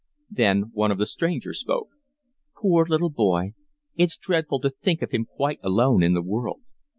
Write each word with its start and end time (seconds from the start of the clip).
Then 0.31 0.71
one 0.73 0.89
of 0.89 0.97
the 0.97 1.05
strangers 1.05 1.59
spoke. 1.59 1.89
"Poor 2.57 2.87
little 2.87 3.11
boy, 3.11 3.53
it's 3.95 4.17
dreadful 4.17 4.59
to 4.61 4.71
think 4.71 5.03
of 5.03 5.11
him 5.11 5.25
quite 5.25 5.59
alone 5.61 6.01
in 6.01 6.15
the 6.15 6.23
world. 6.23 6.61